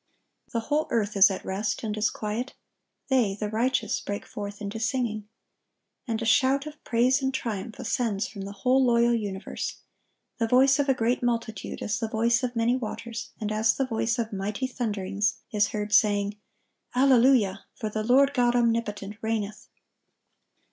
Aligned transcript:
"The 0.51 0.61
whole 0.61 0.87
earth 0.89 1.15
is 1.15 1.29
at 1.29 1.45
rest, 1.45 1.83
and 1.83 1.95
is 1.95 2.09
quiet: 2.09 2.55
they 3.09 3.35
[the 3.35 3.51
righteous] 3.51 3.99
break 4.01 4.25
forth 4.25 4.59
into 4.59 4.79
singing."(1171) 4.79 5.25
And 6.11 6.19
a 6.19 6.25
shout 6.25 6.65
of 6.65 6.83
praise 6.83 7.21
and 7.21 7.31
triumph 7.31 7.77
ascends 7.77 8.25
from 8.27 8.41
the 8.41 8.51
whole 8.51 8.83
loyal 8.83 9.13
universe. 9.13 9.81
"The 10.39 10.47
voice 10.47 10.79
of 10.79 10.89
a 10.89 10.95
great 10.95 11.21
multitude," 11.21 11.83
"as 11.83 11.99
the 11.99 12.07
voice 12.07 12.41
of 12.41 12.55
many 12.55 12.75
waters, 12.75 13.29
and 13.39 13.51
as 13.51 13.75
the 13.77 13.85
voice 13.85 14.17
of 14.17 14.33
mighty 14.33 14.65
thunderings," 14.65 15.35
is 15.51 15.67
heard, 15.67 15.93
saying, 15.93 16.35
"Alleluia; 16.95 17.65
for 17.75 17.89
the 17.91 18.01
Lord 18.01 18.33
God 18.33 18.55
omnipotent 18.55 19.17
reigneth." 19.21 19.67